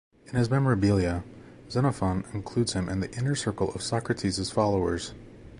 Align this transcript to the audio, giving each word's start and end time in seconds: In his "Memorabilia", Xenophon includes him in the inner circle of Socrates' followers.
In 0.25 0.33
his 0.33 0.49
"Memorabilia", 0.49 1.23
Xenophon 1.69 2.25
includes 2.33 2.73
him 2.73 2.89
in 2.89 3.01
the 3.01 3.11
inner 3.15 3.35
circle 3.35 3.71
of 3.73 3.83
Socrates' 3.83 4.49
followers. 4.49 5.13